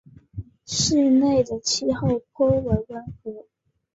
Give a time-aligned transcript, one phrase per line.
[0.65, 2.75] 市内的气候颇为温
[3.23, 3.45] 和。